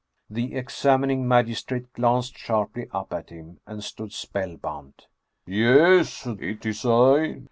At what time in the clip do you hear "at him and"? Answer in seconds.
3.13-3.83